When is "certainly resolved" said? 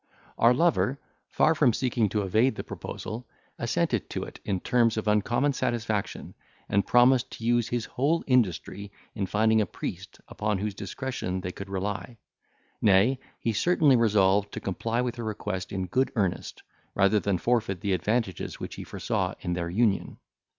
13.53-14.51